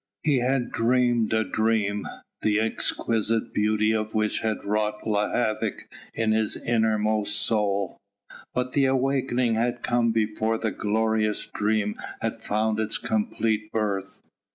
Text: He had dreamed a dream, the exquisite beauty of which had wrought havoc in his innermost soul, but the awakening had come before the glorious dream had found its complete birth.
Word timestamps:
He 0.23 0.39
had 0.39 0.71
dreamed 0.71 1.31
a 1.31 1.43
dream, 1.43 2.07
the 2.41 2.59
exquisite 2.59 3.53
beauty 3.53 3.91
of 3.93 4.15
which 4.15 4.39
had 4.39 4.65
wrought 4.65 5.05
havoc 5.05 5.87
in 6.15 6.31
his 6.31 6.57
innermost 6.57 7.39
soul, 7.39 7.99
but 8.55 8.73
the 8.73 8.85
awakening 8.85 9.53
had 9.53 9.83
come 9.83 10.11
before 10.11 10.57
the 10.57 10.71
glorious 10.71 11.45
dream 11.45 11.99
had 12.19 12.41
found 12.41 12.79
its 12.79 12.97
complete 12.97 13.71
birth. 13.71 14.23